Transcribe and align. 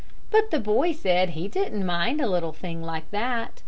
But 0.31 0.49
the 0.49 0.57
boy 0.59 0.93
said 0.93 1.29
he 1.37 1.47
didn't 1.47 1.85
mind 1.85 2.21
a 2.21 2.27
little 2.27 2.53
thing 2.53 2.81
like 2.81 3.11
that. 3.11 3.59